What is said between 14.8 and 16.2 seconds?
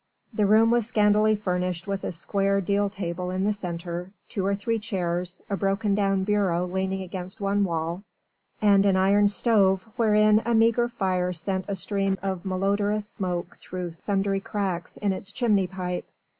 in its chimney pipe.